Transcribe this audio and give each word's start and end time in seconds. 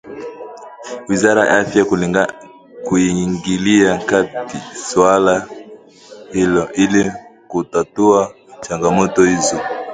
wizara 1.09 1.45
ya 1.47 1.57
afya 1.59 1.85
kuingilia 2.83 3.97
kati 3.97 4.57
suala 4.75 5.47
hilo 6.31 6.71
ili 6.73 7.11
kutatua 7.47 8.35
changamoto 8.61 9.23
hizo 9.25 9.59